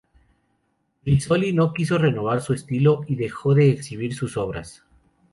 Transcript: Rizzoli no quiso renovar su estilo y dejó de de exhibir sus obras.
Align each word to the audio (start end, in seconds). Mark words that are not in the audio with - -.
Rizzoli 1.09 1.51
no 1.53 1.71
quiso 1.73 1.99
renovar 1.99 2.41
su 2.41 2.53
estilo 2.53 3.01
y 3.05 3.15
dejó 3.17 3.53
de 3.53 3.65
de 3.65 3.69
exhibir 3.73 4.15
sus 4.15 4.35
obras. 4.35 4.83